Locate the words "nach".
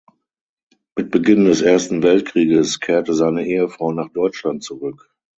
3.91-4.09